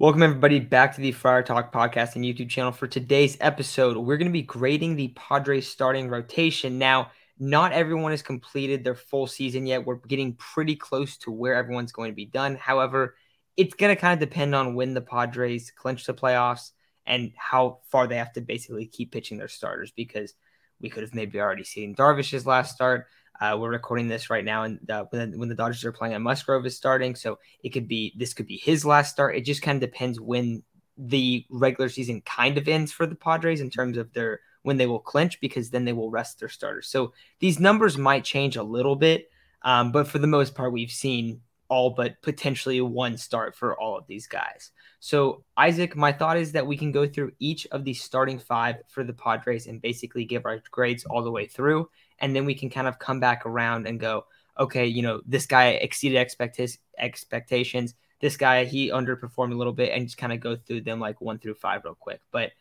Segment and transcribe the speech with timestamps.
[0.00, 2.70] Welcome, everybody, back to the Fire Talk podcast and YouTube channel.
[2.70, 6.78] For today's episode, we're going to be grading the Padres starting rotation.
[6.78, 9.84] Now, not everyone has completed their full season yet.
[9.84, 12.54] We're getting pretty close to where everyone's going to be done.
[12.54, 13.16] However,
[13.56, 16.70] it's going to kind of depend on when the Padres clinch the playoffs
[17.04, 20.32] and how far they have to basically keep pitching their starters because
[20.80, 23.08] we could have maybe already seen Darvish's last start.
[23.40, 26.66] Uh, we're recording this right now, and uh, when, when the Dodgers are playing, Musgrove
[26.66, 29.36] is starting, so it could be this could be his last start.
[29.36, 30.62] It just kind of depends when
[30.96, 34.86] the regular season kind of ends for the Padres in terms of their when they
[34.86, 36.88] will clinch, because then they will rest their starters.
[36.88, 39.30] So these numbers might change a little bit,
[39.62, 43.96] um, but for the most part, we've seen all but potentially one start for all
[43.96, 44.72] of these guys.
[45.00, 48.76] So, Isaac, my thought is that we can go through each of the starting five
[48.88, 51.88] for the Padres and basically give our grades all the way through
[52.20, 54.24] and then we can kind of come back around and go,
[54.58, 56.60] okay, you know, this guy exceeded expect-
[56.98, 57.94] expectations.
[58.20, 61.20] This guy he underperformed a little bit, and just kind of go through them like
[61.20, 62.20] one through five real quick.
[62.32, 62.52] But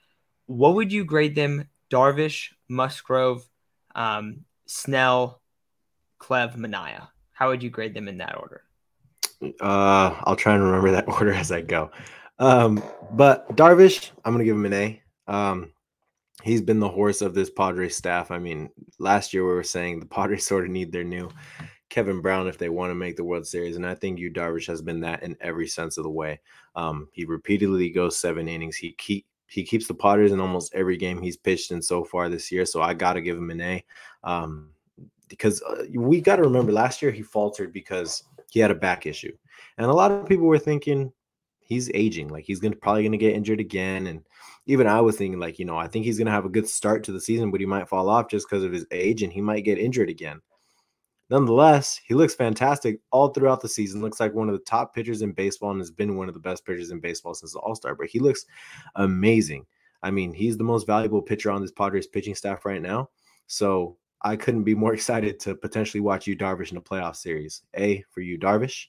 [0.45, 1.67] what would you grade them?
[1.89, 3.47] Darvish, Musgrove,
[3.95, 5.41] um, Snell,
[6.19, 7.07] Clev, Manaea.
[7.31, 8.63] How would you grade them in that order?
[9.41, 11.91] Uh, I'll try and remember that order as I go.
[12.39, 15.01] Um, but Darvish, I'm gonna give him an A.
[15.27, 15.71] Um,
[16.47, 18.31] he's been the horse of this Padres staff.
[18.31, 21.29] I mean, last year we were saying the Padres sort of need their new
[21.89, 24.67] Kevin Brown if they want to make the World Series, and I think Yu Darvish
[24.67, 26.39] has been that in every sense of the way.
[26.75, 28.75] Um, he repeatedly goes seven innings.
[28.75, 32.27] He keep he keeps the Padres in almost every game he's pitched in so far
[32.27, 32.65] this year.
[32.65, 33.85] So I got to give him an A.
[34.25, 34.71] Um,
[35.29, 39.05] because uh, we got to remember last year he faltered because he had a back
[39.05, 39.35] issue,
[39.77, 41.11] and a lot of people were thinking
[41.59, 44.21] he's aging, like he's gonna probably gonna get injured again, and
[44.67, 46.67] even I was thinking, like, you know, I think he's going to have a good
[46.67, 49.31] start to the season, but he might fall off just because of his age and
[49.31, 50.41] he might get injured again.
[51.29, 54.01] Nonetheless, he looks fantastic all throughout the season.
[54.01, 56.39] Looks like one of the top pitchers in baseball and has been one of the
[56.39, 58.11] best pitchers in baseball since the All Star break.
[58.11, 58.45] He looks
[58.95, 59.65] amazing.
[60.03, 63.09] I mean, he's the most valuable pitcher on this Padres pitching staff right now.
[63.47, 67.61] So I couldn't be more excited to potentially watch Yu Darvish in a playoff series.
[67.75, 68.85] A for Yu Darvish.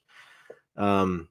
[0.77, 1.28] Um,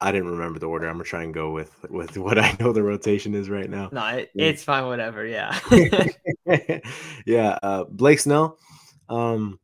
[0.00, 0.86] I didn't remember the order.
[0.86, 3.88] I'm gonna try and go with with what I know the rotation is right now.
[3.92, 4.86] No, it, it's fine.
[4.86, 5.26] Whatever.
[5.26, 5.58] Yeah.
[7.26, 7.58] yeah.
[7.62, 8.58] Uh, Blake Snell.
[9.08, 9.58] Um.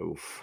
[0.00, 0.42] Oof.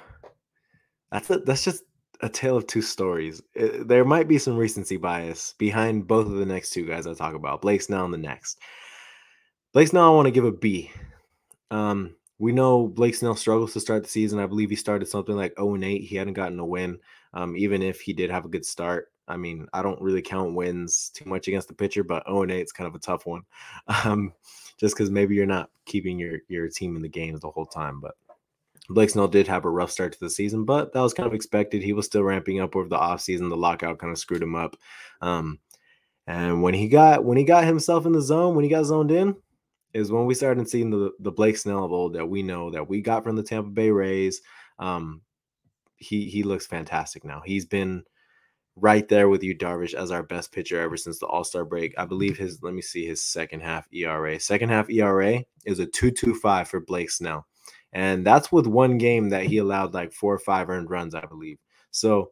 [1.12, 1.84] That's a, that's just
[2.22, 3.42] a tale of two stories.
[3.56, 7.08] It, uh, there might be some recency bias behind both of the next two guys
[7.08, 7.62] I talk about.
[7.62, 8.60] Blake Snell and the next.
[9.74, 10.92] Blake Snell, I want to give a B.
[11.72, 14.40] Um, we know Blake Snell struggles to start the season.
[14.40, 16.03] I believe he started something like 0 and 8.
[16.03, 17.00] He hadn't gotten a win.
[17.34, 20.56] Um, even if he did have a good start, I mean, I don't really count
[20.56, 23.25] wins too much against the pitcher, but 0 and 8 is kind of a tough
[23.25, 23.44] one.
[24.06, 24.34] Um,
[24.78, 28.00] just because maybe you're not keeping your your team in the games the whole time.
[28.00, 28.14] But
[28.90, 31.34] Blake Snell did have a rough start to the season, but that was kind of
[31.34, 31.81] expected.
[31.81, 33.50] He was still ramping up over the offseason.
[33.50, 34.78] The lockout kind of screwed him up.
[35.22, 35.59] Um,
[36.28, 39.12] and when he got when he got himself in the zone, when he got zoned
[39.12, 39.36] in,
[39.94, 42.88] is when we started seeing the the Blake Snell of old that we know that
[42.88, 44.42] we got from the Tampa Bay Rays.
[44.80, 45.22] Um,
[45.98, 47.42] he he looks fantastic now.
[47.46, 48.03] He's been
[48.75, 51.94] right there with Yu Darvish as our best pitcher ever since the All Star break.
[51.98, 54.40] I believe his let me see his second half ERA.
[54.40, 57.46] Second half ERA is a two two five for Blake Snell,
[57.94, 61.25] and that's with one game that he allowed like four or five earned runs, I
[61.25, 61.58] believe.
[61.92, 62.31] So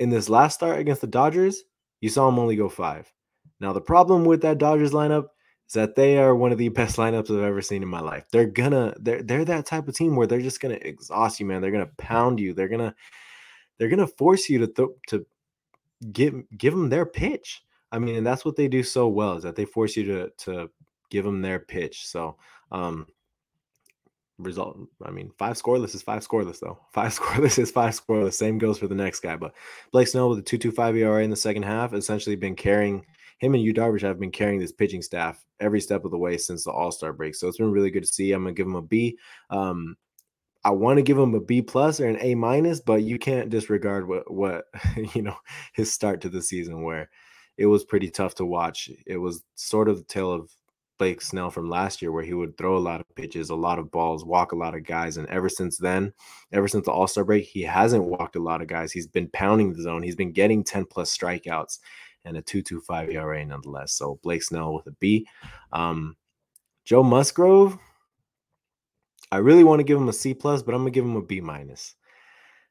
[0.00, 1.62] in this last start against the Dodgers,
[2.00, 3.12] you saw him only go five.
[3.60, 5.26] Now the problem with that Dodgers lineup
[5.72, 8.26] is that they are one of the best lineups I've ever seen in my life.
[8.30, 11.62] They're gonna they're they're that type of team where they're just gonna exhaust you, man.
[11.62, 12.52] They're gonna pound you.
[12.52, 12.94] They're gonna
[13.78, 15.26] they're gonna force you to th- to
[16.12, 17.64] give give them their pitch.
[17.90, 20.30] I mean, and that's what they do so well is that they force you to
[20.44, 20.70] to
[21.08, 22.06] give them their pitch.
[22.06, 22.36] So,
[22.70, 23.06] um,
[24.38, 24.78] result.
[25.02, 26.80] I mean, five scoreless is five scoreless though.
[26.92, 28.34] Five scoreless is five scoreless.
[28.34, 29.36] Same goes for the next guy.
[29.36, 29.54] But
[29.90, 33.06] Blake Snell with a two two five ERA in the second half, essentially been carrying
[33.42, 36.38] him and Yu Darvish have been carrying this pitching staff every step of the way
[36.38, 37.34] since the All Star break.
[37.34, 38.30] So it's been really good to see.
[38.30, 39.18] I'm gonna give him a B.
[39.50, 39.96] Um,
[40.64, 43.50] I want to give him a B plus or an A minus, but you can't
[43.50, 44.66] disregard what what
[45.14, 45.34] you know
[45.74, 47.10] his start to the season where
[47.58, 48.88] it was pretty tough to watch.
[49.06, 50.48] It was sort of the tale of
[51.00, 53.80] Blake Snell from last year, where he would throw a lot of pitches, a lot
[53.80, 55.16] of balls, walk a lot of guys.
[55.16, 56.12] And ever since then,
[56.52, 58.92] ever since the All Star break, he hasn't walked a lot of guys.
[58.92, 60.04] He's been pounding the zone.
[60.04, 61.80] He's been getting 10 plus strikeouts
[62.24, 63.92] and a 2.25 ERA nonetheless.
[63.92, 65.26] So Blake Snell with a B.
[65.72, 66.16] Um,
[66.84, 67.78] Joe Musgrove,
[69.30, 71.22] I really want to give him a C plus, but I'm gonna give him a
[71.22, 71.94] B minus.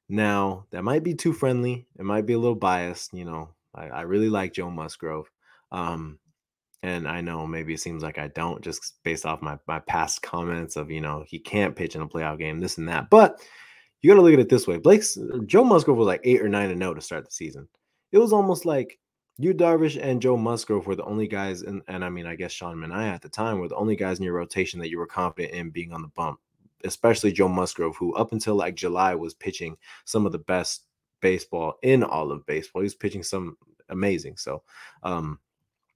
[0.10, 1.88] Now that might be too friendly.
[1.98, 3.14] It might be a little biased.
[3.14, 5.32] You know, I, I really like Joe Musgrove.
[5.72, 6.20] Um,
[6.84, 10.22] and I know maybe it seems like I don't just based off my my past
[10.22, 13.10] comments of you know he can't pitch in a playoff game, this and that.
[13.10, 13.42] But
[14.02, 16.50] you got to look at it this way: Blake's Joe Musgrove was like eight or
[16.50, 17.68] nine and no to start the season.
[18.12, 19.00] it was almost like
[19.42, 22.52] Yu Darvish and Joe Musgrove were the only guys, and and I mean, I guess
[22.52, 25.08] Sean Manaea at the time were the only guys in your rotation that you were
[25.08, 26.40] confident in being on the bump,
[26.84, 30.86] especially Joe Musgrove, who up until like July was pitching some of the best
[31.22, 32.82] baseball in all of baseball.
[32.82, 33.58] He was pitching some
[33.90, 34.38] amazing.
[34.38, 34.64] So
[35.04, 35.40] um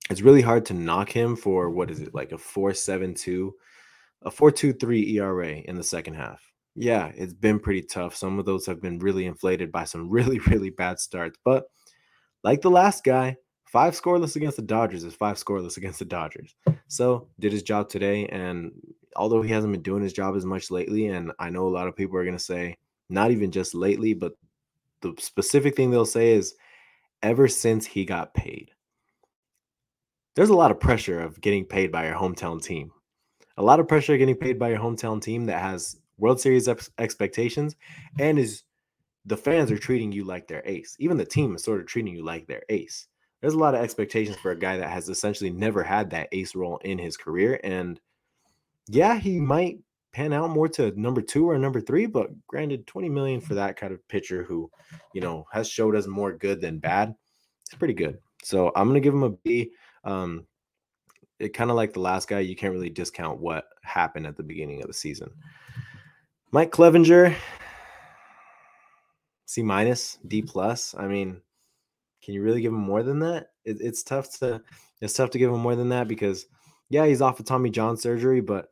[0.10, 3.52] it's really hard to knock him for what is it like a 4.72
[4.22, 6.42] a 4.23 ERA in the second half.
[6.76, 8.16] Yeah, it's been pretty tough.
[8.16, 11.66] Some of those have been really inflated by some really really bad starts, but
[12.46, 16.56] like the last guy, five scoreless against the Dodgers is five scoreless against the Dodgers.
[16.88, 18.72] So did his job today, and
[19.16, 21.88] although he hasn't been doing his job as much lately, and I know a lot
[21.88, 22.78] of people are gonna say
[23.10, 24.34] not even just lately, but
[25.02, 26.54] the specific thing they'll say is
[27.24, 28.70] ever since he got paid.
[30.36, 32.92] There's a lot of pressure of getting paid by your hometown team.
[33.58, 36.92] A lot of pressure getting paid by your hometown team that has World Series ex-
[37.00, 37.76] expectations
[38.20, 38.64] and is
[39.26, 40.96] the fans are treating you like their ace.
[41.00, 43.08] Even the team is sort of treating you like their ace.
[43.42, 46.56] There's a lot of expectations for a guy that has essentially never had that ace
[46.56, 47.60] role in his career.
[47.64, 48.00] And
[48.88, 49.80] yeah, he might
[50.14, 53.78] pan out more to number two or number three, but granted, 20 million for that
[53.78, 54.72] kind of pitcher who,
[55.14, 57.14] you know, has showed us more good than bad.
[57.66, 58.20] It's pretty good.
[58.44, 59.72] So I'm gonna give him a B.
[60.04, 60.46] Um,
[61.40, 64.44] it kind of like the last guy, you can't really discount what happened at the
[64.44, 65.32] beginning of the season.
[66.52, 67.36] Mike Clevinger,
[69.46, 70.96] C minus, D plus.
[70.98, 71.42] I mean,
[72.24, 73.50] can you really give him more than that?
[73.64, 74.62] It, it's tough to
[75.02, 76.46] it's tough to give him more than that because
[76.90, 78.70] yeah, he's off of Tommy John surgery, but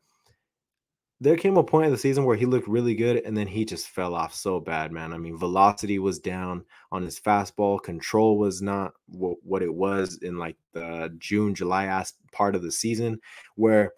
[1.19, 3.63] there came a point in the season where he looked really good and then he
[3.63, 5.13] just fell off so bad, man.
[5.13, 10.17] I mean, velocity was down on his fastball, control was not w- what it was
[10.21, 13.21] in like the June, July ass part of the season
[13.55, 13.93] where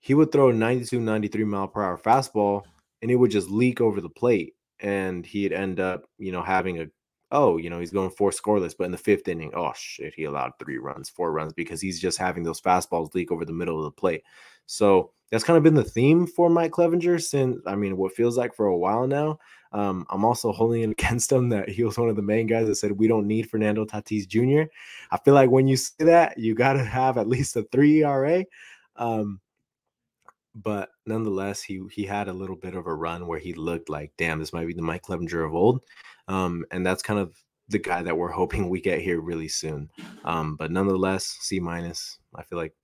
[0.00, 2.62] he would throw 92, 93 mile per hour fastball
[3.02, 6.80] and it would just leak over the plate and he'd end up, you know, having
[6.80, 6.86] a
[7.30, 10.24] oh, you know, he's going four scoreless, but in the fifth inning, oh shit, he
[10.24, 13.78] allowed three runs, four runs because he's just having those fastballs leak over the middle
[13.78, 14.22] of the plate.
[14.66, 18.38] So that's kind of been the theme for Mike Clevinger since I mean what feels
[18.38, 19.38] like for a while now.
[19.72, 22.66] Um, I'm also holding it against him that he was one of the main guys
[22.66, 24.70] that said we don't need Fernando Tatis Jr.
[25.10, 28.02] I feel like when you say that, you got to have at least a three
[28.02, 28.44] ERA.
[28.96, 29.40] Um,
[30.62, 34.12] but nonetheless, he he had a little bit of a run where he looked like,
[34.16, 35.80] damn, this might be the Mike Clevinger of old,
[36.26, 37.34] um, and that's kind of
[37.68, 39.90] the guy that we're hoping we get here really soon.
[40.24, 42.18] Um, but nonetheless, C minus.
[42.34, 42.74] I feel like,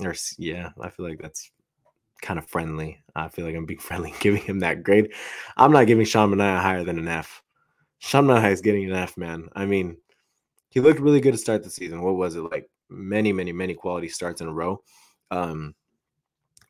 [0.00, 1.50] or yeah, I feel like that's
[2.20, 3.02] kind of friendly.
[3.14, 5.12] I feel like I'm being friendly giving him that grade.
[5.56, 7.42] I'm not giving Sean Manaea higher than an F.
[8.00, 9.48] Sean Manaea is getting an F, man.
[9.54, 9.96] I mean,
[10.70, 12.02] he looked really good to start the season.
[12.02, 12.70] What was it like?
[12.90, 14.82] Many, many, many quality starts in a row.
[15.30, 15.74] Um,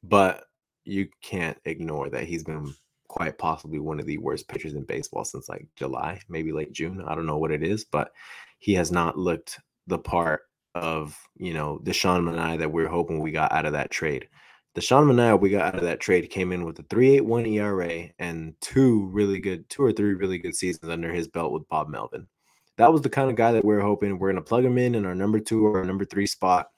[0.03, 0.45] but
[0.85, 2.75] you can't ignore that he's been
[3.09, 7.03] quite possibly one of the worst pitchers in baseball since like July, maybe late June.
[7.07, 8.13] I don't know what it is, but
[8.59, 10.43] he has not looked the part
[10.75, 12.25] of you know the Sean
[12.59, 14.29] that we are hoping we got out of that trade.
[14.75, 18.11] The Sean Manaea we got out of that trade came in with a 3.81 ERA
[18.19, 21.89] and two really good, two or three really good seasons under his belt with Bob
[21.89, 22.29] Melvin.
[22.77, 24.79] That was the kind of guy that we are hoping we're going to plug him
[24.79, 26.69] in in our number two or number three spot,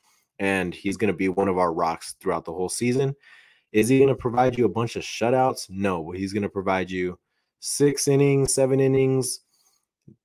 [0.40, 3.14] and he's going to be one of our rocks throughout the whole season.
[3.72, 5.70] Is he going to provide you a bunch of shutouts?
[5.70, 7.18] No, but he's going to provide you
[7.60, 9.40] six innings, seven innings,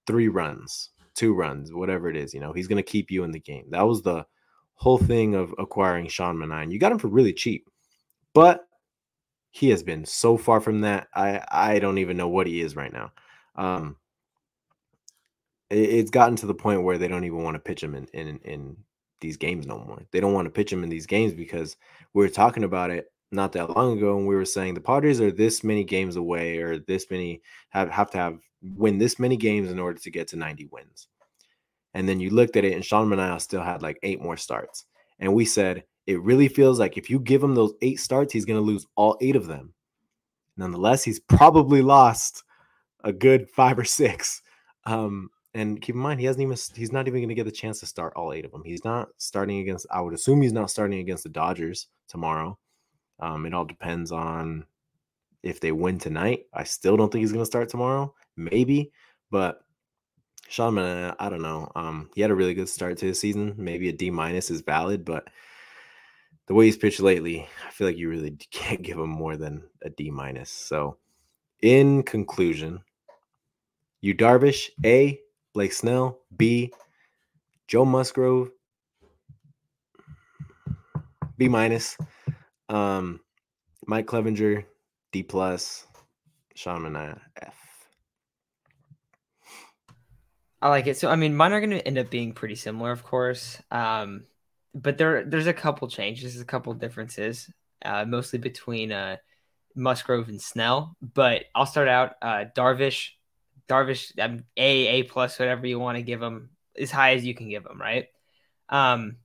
[0.08, 2.34] three runs, two runs, whatever it is.
[2.34, 3.66] You know, he's going to keep you in the game.
[3.70, 4.26] That was the
[4.74, 6.72] whole thing of acquiring Sean Manaea.
[6.72, 7.70] You got him for really cheap,
[8.34, 8.68] but
[9.52, 11.08] he has been so far from that.
[11.14, 13.12] I I don't even know what he is right now.
[13.56, 13.98] Um,
[15.70, 18.06] it, it's gotten to the point where they don't even want to pitch him in
[18.14, 18.78] in in
[19.22, 20.06] these games no more.
[20.12, 21.78] They don't want to pitch him in these games because
[22.14, 25.20] we were talking about it not that long ago and we were saying the Padres
[25.20, 29.38] are this many games away or this many have have to have win this many
[29.38, 31.08] games in order to get to 90 wins.
[31.94, 34.86] And then you looked at it, and Sean Manaea still had like eight more starts.
[35.20, 38.46] And we said, it really feels like if you give him those eight starts, he's
[38.46, 39.74] going to lose all eight of them.
[40.58, 42.44] Nonetheless, he's probably lost
[43.04, 44.42] a good five or six.
[44.84, 47.52] Um, and keep in mind, he hasn't even, he's not even going to get the
[47.52, 48.64] chance to start all eight of them.
[48.66, 52.60] He's not starting against, I would assume he's not starting against the Dodgers tomorrow.
[53.22, 54.66] Um, it all depends on
[55.44, 56.42] if they win tonight.
[56.54, 58.14] I still don't think he's going to start tomorrow.
[58.36, 58.92] Maybe,
[59.32, 59.62] but
[60.50, 61.72] Sean I don't know.
[61.74, 63.56] Um, he had a really good start to the season.
[63.58, 65.30] Maybe a D minus is valid, but
[66.48, 69.64] the way he's pitched lately, I feel like you really can't give him more than
[69.84, 70.50] a D minus.
[70.50, 70.98] So,
[71.62, 72.82] in conclusion,
[74.02, 75.20] Yu Darvish A,
[75.56, 76.74] Blake Snell B,
[77.70, 78.52] Joe Musgrove
[81.38, 81.98] B minus,
[82.68, 83.22] um,
[83.88, 84.66] Mike Clevinger,
[85.14, 85.88] D plus,
[86.56, 87.56] Sean Manaea F.
[90.62, 90.98] I like it.
[90.98, 93.62] So I mean, mine are going to end up being pretty similar, of course.
[93.72, 94.26] Um,
[94.74, 97.50] but there there's a couple changes, a couple differences,
[97.86, 99.16] uh, mostly between uh,
[99.74, 100.98] Musgrove and Snell.
[101.02, 103.12] But I'll start out uh, Darvish,
[103.70, 107.34] Darvish um, A A plus whatever you want to give him as high as you
[107.34, 108.08] can give him, right?
[108.70, 109.18] Um,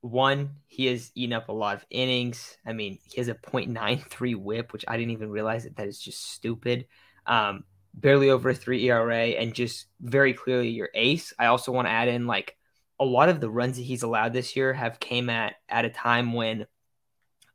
[0.00, 2.56] one, he has eaten up a lot of innings.
[2.66, 5.98] I mean, he has a .93 WHIP, which I didn't even realize that that is
[5.98, 6.86] just stupid.
[7.24, 7.64] Um,
[7.94, 11.32] barely over a three ERA, and just very clearly your ace.
[11.38, 12.56] I also want to add in like
[12.98, 15.90] a lot of the runs that he's allowed this year have came at at a
[15.90, 16.66] time when,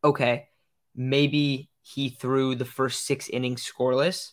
[0.03, 0.47] okay,
[0.95, 4.31] maybe he threw the first six innings scoreless,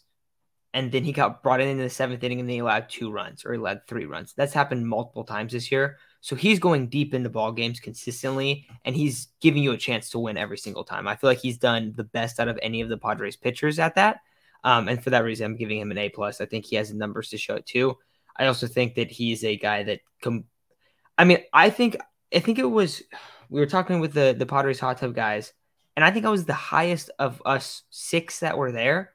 [0.74, 3.44] and then he got brought in in the seventh inning and they allowed two runs
[3.44, 4.34] or he allowed three runs.
[4.36, 5.98] That's happened multiple times this year.
[6.20, 10.18] So he's going deep into ball games consistently, and he's giving you a chance to
[10.18, 11.06] win every single time.
[11.06, 13.94] I feel like he's done the best out of any of the Padres pitchers at
[13.94, 14.20] that.
[14.64, 16.40] Um, and for that reason, I'm giving him an A plus.
[16.40, 17.98] I think he has numbers to show it too.
[18.36, 20.46] I also think that he's a guy that com-
[21.16, 21.98] I mean, I think
[22.34, 23.02] I think it was
[23.48, 25.52] we were talking with the the Padres hot tub guys,
[25.94, 29.13] and I think I was the highest of us six that were there.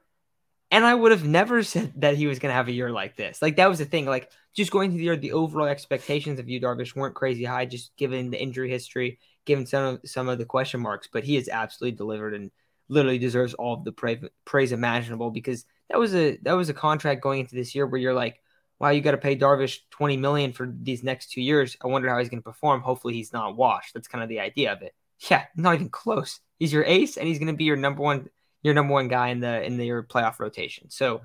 [0.71, 3.15] And I would have never said that he was going to have a year like
[3.15, 3.41] this.
[3.41, 4.05] Like that was the thing.
[4.05, 7.65] Like just going through the year, the overall expectations of Yu Darvish weren't crazy high,
[7.65, 11.07] just given the injury history, given some of some of the question marks.
[11.11, 12.51] But he has absolutely delivered and
[12.87, 16.73] literally deserves all of the praise, praise imaginable because that was a that was a
[16.73, 18.41] contract going into this year where you're like,
[18.79, 21.77] wow, you got to pay Darvish 20 million for these next two years.
[21.83, 22.81] I wonder how he's going to perform.
[22.81, 23.93] Hopefully he's not washed.
[23.93, 24.93] That's kind of the idea of it.
[25.29, 26.39] Yeah, not even close.
[26.59, 28.29] He's your ace and he's going to be your number one
[28.61, 30.89] your number one guy in the in the, your playoff rotation.
[30.89, 31.21] So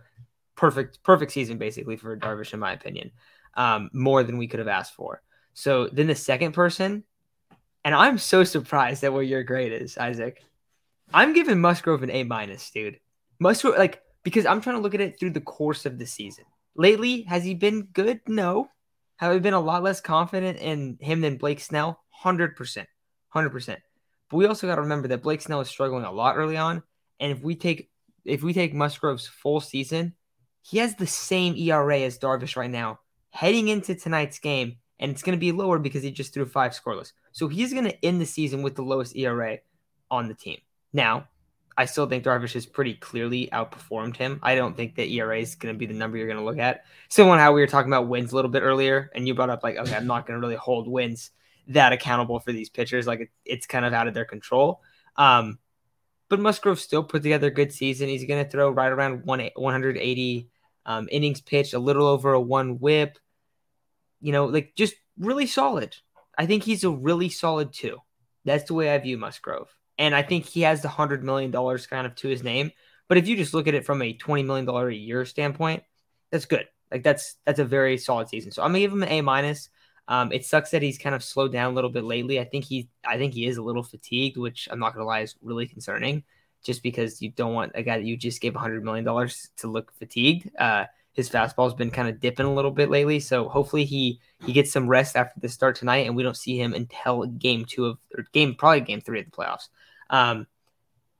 [0.57, 3.11] perfect perfect season basically for Darvish in my opinion.
[3.55, 5.23] Um, more than we could have asked for.
[5.53, 7.05] So then the second person,
[7.85, 10.43] and I'm so surprised at what your grade is, Isaac.
[11.13, 12.99] I'm giving Musgrove an A minus, dude.
[13.39, 16.45] Musgrove, like, because I'm trying to look at it through the course of the season.
[16.75, 18.21] Lately, has he been good?
[18.27, 18.69] No.
[19.17, 22.01] Have I been a lot less confident in him than Blake Snell?
[22.25, 22.87] 100%.
[23.35, 23.77] 100%.
[24.29, 26.83] But we also got to remember that Blake Snell is struggling a lot early on.
[27.21, 27.91] And if we take
[28.25, 30.15] if we take Musgrove's full season,
[30.63, 33.01] he has the same ERA as Darvish right now
[33.35, 34.77] heading into tonight's game.
[35.01, 37.13] And it's going to be lower because he just threw five scoreless.
[37.33, 39.59] So he's going to end the season with the lowest ERA
[40.11, 40.59] on the team.
[40.93, 41.29] Now,
[41.77, 44.39] I still think Darvish has pretty clearly outperformed him.
[44.41, 46.59] I don't think that ERA is going to be the number you're going to look
[46.59, 46.85] at.
[47.09, 49.65] Similar how we were talking about wins a little bit earlier, and you brought up
[49.65, 51.33] like, okay, I'm not going to really hold wins
[51.69, 53.09] that accountable for these pitchers.
[53.09, 54.81] Like it, it's kind of out of their control.
[55.17, 55.59] Um,
[56.29, 58.09] but Musgrove still put together a good season.
[58.09, 60.49] He's going to throw right around one, 180
[60.87, 63.19] um, innings pitched, a little over a one WHIP.
[64.21, 65.97] You know, like just really solid.
[66.37, 67.99] I think he's a really solid two.
[68.45, 71.87] That's the way I view Musgrove and I think he has the hundred million dollars
[71.87, 72.73] kind of to his name.
[73.09, 75.83] But if you just look at it from a twenty million dollar a year standpoint,
[76.31, 76.67] that's good.
[76.91, 78.53] Like that's that's a very solid season.
[78.53, 79.69] So I'm gonna give him an A minus.
[80.09, 82.39] Um, it sucks that he's kind of slowed down a little bit lately.
[82.39, 85.21] I think he I think he is a little fatigued, which I'm not gonna lie
[85.21, 86.25] is really concerning.
[86.63, 89.69] Just because you don't want a guy that you just gave hundred million dollars to
[89.69, 90.51] look fatigued.
[90.59, 93.21] Uh, his fastball's been kind of dipping a little bit lately.
[93.21, 96.59] So hopefully he he gets some rest after the start tonight, and we don't see
[96.59, 99.69] him until game two of or game probably game three of the playoffs.
[100.11, 100.47] Um,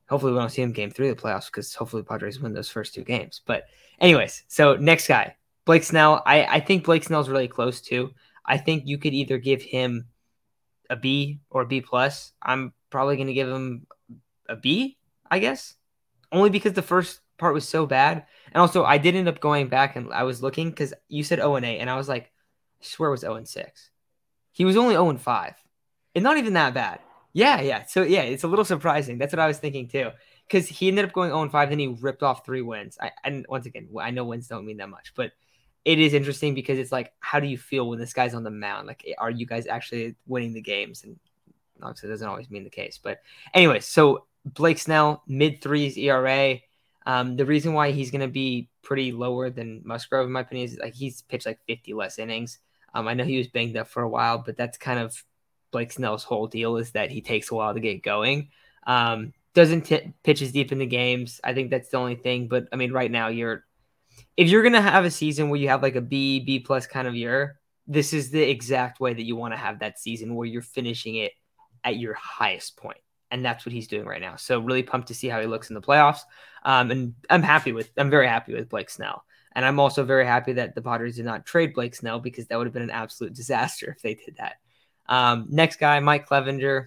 [0.09, 2.69] hopefully we don't see him game three of the playoffs because hopefully Padres win those
[2.69, 3.41] first two games.
[3.47, 3.65] But
[4.01, 6.23] anyways, so next guy, Blake Snell.
[6.27, 8.13] I I think Blake Snell's really close too.
[8.45, 10.07] I think you could either give him
[10.91, 12.33] a B or a B plus.
[12.43, 13.87] I'm probably going to give him
[14.49, 14.99] a B,
[15.31, 15.75] I guess,
[16.31, 18.27] only because the first part was so bad.
[18.53, 21.39] And also, I did end up going back and I was looking because you said
[21.39, 22.25] 0 and 8, and I was like,
[22.81, 23.91] I swear it was 0 and 6.
[24.53, 25.55] He was only 0 and 5.
[26.15, 27.01] And not even that bad.
[27.33, 27.85] Yeah, yeah.
[27.87, 29.19] So, yeah, it's a little surprising.
[29.19, 30.11] That's what I was thinking too.
[30.47, 32.97] Because he ended up going 0 and 5, then he ripped off three wins.
[33.01, 35.33] I, and once again, I know wins don't mean that much, but
[35.85, 38.51] it is interesting because it's like, how do you feel when this guy's on the
[38.51, 38.87] mound?
[38.87, 41.05] Like, are you guys actually winning the games?
[41.05, 41.19] And
[41.83, 42.99] obviously, it doesn't always mean the case.
[43.03, 43.21] But,
[43.53, 46.59] anyway, so Blake Snell, mid threes ERA.
[47.07, 50.69] Um, the reason why he's going to be pretty lower than Musgrove, in my opinion,
[50.69, 52.59] is like he's pitched like 50 less innings.
[52.95, 55.23] Um, I know he was banged up for a while, but that's kind of
[55.71, 58.49] Blake Snell's whole deal is that he takes a while to get going.
[58.87, 61.41] Um, doesn't t- pitch as deep in the games.
[61.45, 62.49] I think that's the only thing.
[62.49, 63.65] But I mean, right now you're
[64.37, 67.07] if you're gonna have a season where you have like a B, B plus kind
[67.09, 70.47] of year, this is the exact way that you want to have that season where
[70.47, 71.33] you're finishing it
[71.85, 72.99] at your highest point
[73.35, 74.37] and that's what he's doing right now.
[74.37, 76.21] So really pumped to see how he looks in the playoffs.
[76.63, 79.25] Um, and I'm happy with I'm very happy with Blake Snell.
[79.57, 82.57] And I'm also very happy that the Padres did not trade Blake Snell because that
[82.57, 84.57] would have been an absolute disaster if they did that.
[85.07, 86.87] Um, next guy, Mike Clevinger,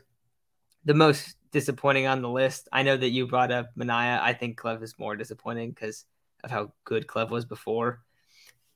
[0.85, 2.69] the most disappointing on the list.
[2.71, 4.21] I know that you brought up Manaea.
[4.21, 6.05] I think Clev is more disappointing because
[6.47, 8.01] of how good Clev was before.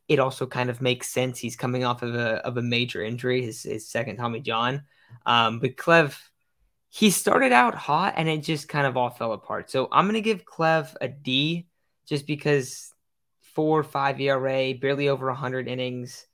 [0.07, 1.39] it also kind of makes sense.
[1.39, 4.83] He's coming off of a of a major injury, his his second Tommy John.
[5.25, 6.17] Um, but Clev,
[6.89, 9.71] he started out hot and it just kind of all fell apart.
[9.71, 11.67] So I'm gonna give Clev a D
[12.05, 12.93] just because
[13.55, 16.27] four five ERA, barely over hundred innings.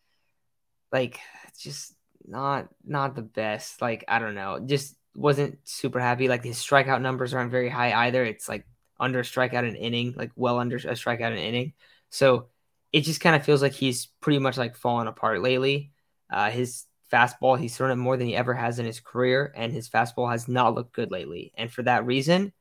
[0.91, 1.19] Like
[1.59, 1.93] just
[2.25, 3.81] not not the best.
[3.81, 6.27] Like I don't know, just wasn't super happy.
[6.27, 8.23] Like his strikeout numbers aren't very high either.
[8.25, 8.65] It's like
[8.99, 11.73] under a strikeout an inning, like well under a strikeout an inning.
[12.09, 12.47] So
[12.91, 15.91] it just kind of feels like he's pretty much like fallen apart lately.
[16.31, 19.71] Uh, his fastball, he's thrown it more than he ever has in his career, and
[19.71, 21.51] his fastball has not looked good lately.
[21.55, 22.53] And for that reason,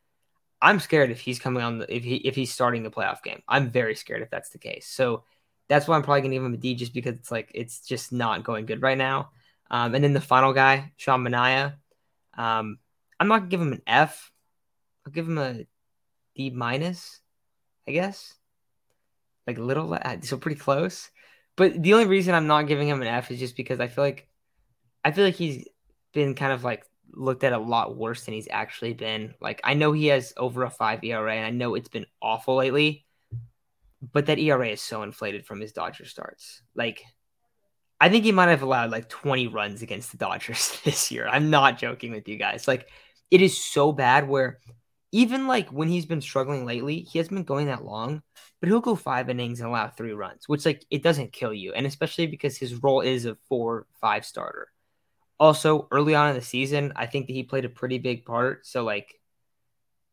[0.61, 3.43] I'm scared if he's coming on the, if he if he's starting the playoff game.
[3.49, 4.87] I'm very scared if that's the case.
[4.89, 5.25] So
[5.69, 8.13] that's why I'm probably gonna give him a D just because it's like it's just
[8.13, 9.31] not going good right now.
[9.71, 11.75] Um, and then the final guy, Sean Manaea.
[12.37, 12.79] Um,
[13.19, 14.31] I'm not gonna give him an F.
[15.07, 15.67] I'll give him a
[16.37, 17.21] D minus,
[17.89, 18.35] I guess.
[19.47, 21.11] Like a little, uh, so pretty close.
[21.57, 24.05] But the only reason I'm not giving him an F is just because I feel
[24.05, 24.29] like
[25.05, 25.67] I feel like he's
[26.13, 29.35] been kind of like looked at a lot worse than he's actually been.
[29.41, 32.57] Like I know he has over a five ERA, and I know it's been awful
[32.57, 33.07] lately,
[34.13, 36.63] but that ERA is so inflated from his Dodger starts.
[36.75, 37.03] Like
[37.99, 41.27] I think he might have allowed like 20 runs against the Dodgers this year.
[41.27, 42.69] I'm not joking with you guys.
[42.69, 42.89] Like
[43.31, 44.61] it is so bad where
[45.13, 48.23] even like when he's been struggling lately, he hasn't been going that long,
[48.61, 51.73] but he'll go five innings and allow three runs, which like it doesn't kill you.
[51.73, 54.69] And especially because his role is a four, five starter.
[55.39, 58.67] Also, early on in the season, I think that he played a pretty big part.
[58.67, 59.21] So like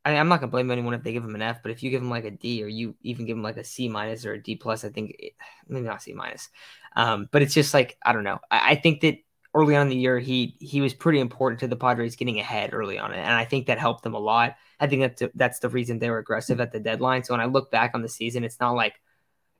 [0.05, 1.89] I, am not gonna blame anyone if they give him an F, but if you
[1.89, 4.33] give him like a D or you even give him like a C minus or
[4.33, 5.33] a D plus, I think it,
[5.67, 6.49] maybe not C minus.
[6.95, 8.39] Um, but it's just like I don't know.
[8.51, 9.17] I, I, think that
[9.53, 12.73] early on in the year he he was pretty important to the Padres getting ahead
[12.73, 14.55] early on, and I think that helped them a lot.
[14.79, 17.23] I think that's that's the reason they were aggressive at the deadline.
[17.23, 18.95] So when I look back on the season, it's not like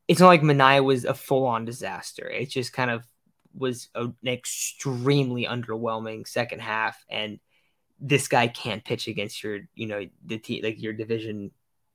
[0.08, 2.28] it's not like Manaea was a full on disaster.
[2.28, 3.08] It just kind of
[3.56, 7.40] was an extremely underwhelming second half, and
[8.00, 11.52] this guy can't pitch against your you know the like your division.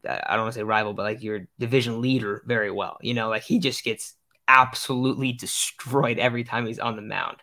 [0.08, 2.98] I don't want to say rival, but like your division leader very well.
[3.02, 4.14] You know, like he just gets
[4.46, 7.38] absolutely destroyed every time he's on the mound.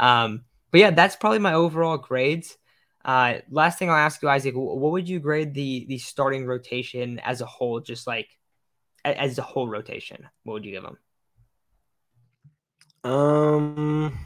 [0.00, 2.56] Um, but yeah, that's probably my overall grades.
[3.04, 7.18] Uh, last thing I'll ask you, Isaac, what would you grade the the starting rotation
[7.20, 8.28] as a whole, just like
[9.04, 10.26] as a whole rotation?
[10.42, 10.98] What would you give them?
[13.04, 14.18] Um,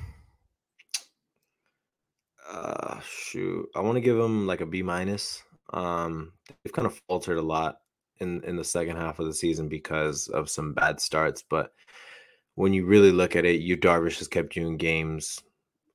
[2.49, 5.43] uh, shoot, I want to give them like a B minus.
[5.73, 6.33] Um,
[6.65, 7.79] they've kind of faltered a lot
[8.21, 11.73] in in the second half of the season because of some bad starts, but
[12.55, 15.41] when you really look at it, Yu Darvish has kept you in games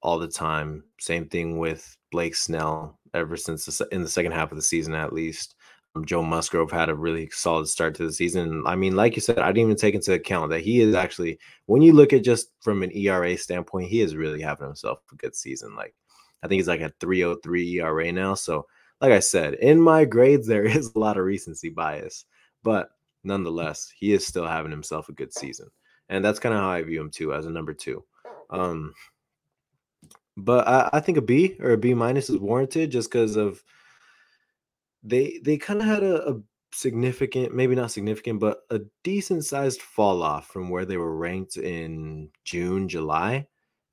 [0.04, 0.84] all the time.
[1.00, 4.94] Same thing with Blake Snell ever since the, in the second half of the season,
[4.94, 5.56] at least.
[5.96, 8.64] Um, Joe Musgrove had a really solid start to the season.
[8.66, 11.40] I mean, like you said, I didn't even take into account that he is actually,
[11.66, 15.16] when you look at just from an ERA standpoint, he is really having himself a
[15.16, 15.76] good season.
[15.76, 15.96] Like,
[16.44, 18.34] I think he's like a 303 ERA now.
[18.34, 18.66] So,
[19.02, 22.26] like I said, in my grades, there is a lot of recency bias,
[22.64, 22.90] but
[23.24, 25.70] nonetheless, he is still having himself a good season
[26.10, 28.04] and that's kind of how I view him too, as a number two.
[28.50, 28.94] Um,
[30.38, 33.64] but I, I think a B or a B minus is warranted just because of
[35.04, 36.42] they they kind of had a, a
[36.74, 41.58] significant, maybe not significant, but a decent sized fall off from where they were ranked
[41.58, 43.48] in June, July,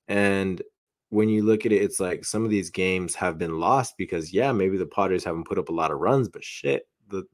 [0.09, 0.63] and
[1.11, 4.33] when you look at it, it's like some of these games have been lost because
[4.33, 7.25] yeah, maybe the Padres haven't put up a lot of runs, but shit, the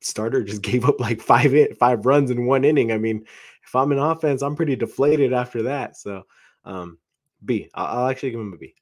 [0.00, 2.90] starter just gave up like five in, five runs in one inning.
[2.90, 3.24] I mean,
[3.64, 5.96] if I'm in offense, I'm pretty deflated after that.
[5.96, 6.24] So,
[6.64, 6.98] um,
[7.44, 7.68] B.
[7.74, 8.74] I'll, I'll actually give him a B.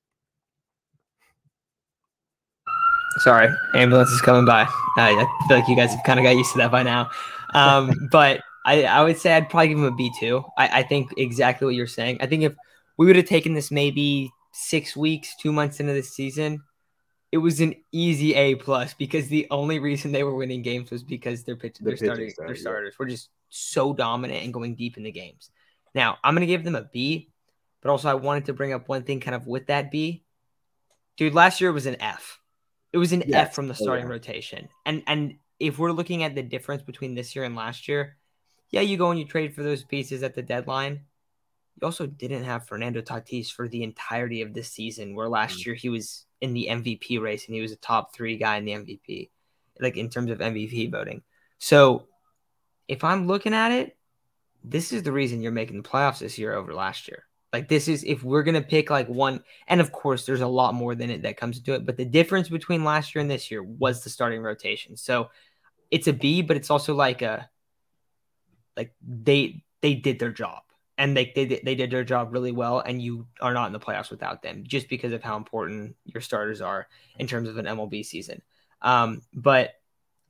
[3.19, 4.69] Sorry, ambulance is coming by.
[4.99, 7.11] I feel like you guys have kind of got used to that by now.
[7.55, 10.45] Um, but I, I would say I'd probably give him a B two.
[10.59, 12.19] I, I think exactly what you're saying.
[12.21, 12.55] I think if
[12.99, 16.63] we would have taken this maybe six weeks, two months into the season,
[17.33, 21.03] it was an easy A plus because the only reason they were winning games was
[21.03, 23.05] because their pitch, their, starting, started, their starters yeah.
[23.05, 25.51] were just so dominant and going deep in the games.
[25.95, 27.31] Now I'm gonna give them a B,
[27.87, 30.25] but also I wanted to bring up one thing kind of with that B.
[31.17, 32.41] Dude, last year was an F.
[32.93, 33.47] It was an yes.
[33.47, 34.13] F from the oh, starting oh, yeah.
[34.13, 34.69] rotation.
[34.85, 38.17] And and if we're looking at the difference between this year and last year,
[38.71, 41.03] yeah, you go and you trade for those pieces at the deadline.
[41.81, 45.71] You also didn't have Fernando Tatis for the entirety of this season, where last mm-hmm.
[45.71, 48.65] year he was in the MVP race and he was a top three guy in
[48.65, 49.31] the MVP,
[49.79, 51.23] like in terms of MVP voting.
[51.59, 52.09] So
[52.89, 53.97] if I'm looking at it,
[54.65, 57.26] this is the reason you're making the playoffs this year over last year.
[57.57, 60.75] Like this is if we're gonna pick like one, and of course there's a lot
[60.75, 63.51] more than it that comes into it, but the difference between last year and this
[63.51, 64.95] year was the starting rotation.
[64.95, 65.31] So
[65.91, 67.49] it's a B, but it's also like a
[68.77, 70.65] like they they did their job
[70.99, 73.81] and they, they they did their job really well and you are not in the
[73.81, 76.89] playoffs without them just because of how important your starters are
[77.19, 78.43] in terms of an MLB season.
[78.83, 79.71] Um, but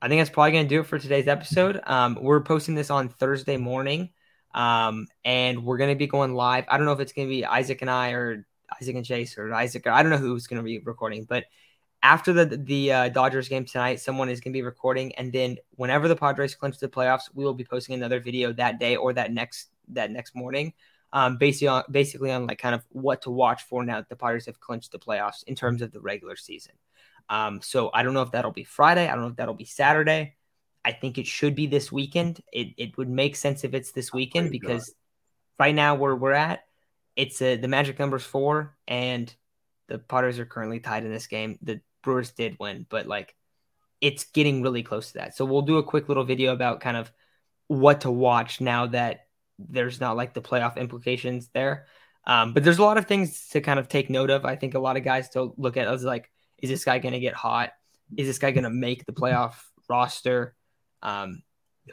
[0.01, 1.81] I think that's probably to do it for today's episode.
[1.85, 4.11] Um, we're posting this on Thursday morning,
[4.57, 6.65] um, and we're going to be going live.
[6.67, 8.47] I don't know if it's going to be Isaac and I or
[8.81, 9.85] Isaac and Chase or Isaac.
[9.85, 11.45] Or, I don't know who's going to be recording, but
[12.01, 15.57] after the the uh, Dodgers game tonight, someone is going to be recording, and then
[15.75, 19.13] whenever the Padres clinch the playoffs, we will be posting another video that day or
[19.13, 20.73] that next that next morning,
[21.13, 24.15] um, basically on basically on like kind of what to watch for now that the
[24.15, 26.73] Padres have clinched the playoffs in terms of the regular season.
[27.29, 29.07] Um, so I don't know if that'll be Friday.
[29.07, 30.36] I don't know if that'll be Saturday.
[30.87, 32.41] I think it should be this weekend.
[32.53, 34.95] It it would make sense if it's this weekend because
[35.59, 36.61] right now where we're at,
[37.17, 39.33] it's a, the magic number's four, and
[39.89, 41.59] the Padres are currently tied in this game.
[41.61, 43.35] The Brewers did win, but like
[43.99, 45.35] it's getting really close to that.
[45.35, 47.11] So we'll do a quick little video about kind of
[47.67, 49.27] what to watch now that
[49.59, 51.87] there's not like the playoff implications there.
[52.25, 54.45] Um, but there's a lot of things to kind of take note of.
[54.45, 57.13] I think a lot of guys to look at as like, is this guy going
[57.13, 57.71] to get hot?
[58.15, 59.55] Is this guy going to make the playoff
[59.89, 60.55] roster?
[61.01, 61.43] Um,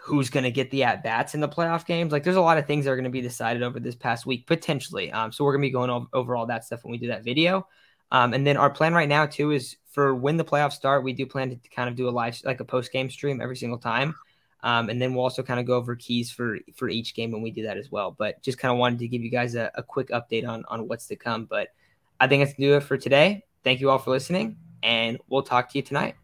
[0.02, 2.12] who's going to get the at bats in the playoff games?
[2.12, 4.26] Like, there's a lot of things that are going to be decided over this past
[4.26, 5.12] week potentially.
[5.12, 7.24] Um, so we're going to be going over all that stuff when we do that
[7.24, 7.66] video.
[8.10, 11.12] Um, and then our plan right now too is for when the playoffs start, we
[11.12, 13.78] do plan to kind of do a live like a post game stream every single
[13.78, 14.14] time.
[14.62, 17.42] Um, and then we'll also kind of go over keys for for each game when
[17.42, 18.14] we do that as well.
[18.16, 20.88] But just kind of wanted to give you guys a, a quick update on on
[20.88, 21.44] what's to come.
[21.44, 21.68] But
[22.18, 23.44] I think that's do it for today.
[23.62, 26.23] Thank you all for listening, and we'll talk to you tonight.